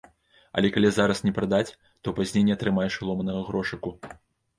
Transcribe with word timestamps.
Але 0.59 0.69
калі 0.77 0.89
зараз 0.95 1.19
не 1.27 1.33
прадаць, 1.35 1.75
то 2.07 2.13
пазней 2.21 2.45
не 2.47 2.55
атрымаеш 2.57 2.97
і 2.97 3.07
ломанага 3.11 3.45
грошыку. 3.51 3.93